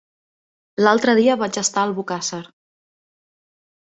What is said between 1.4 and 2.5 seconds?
vaig estar a Albocàsser.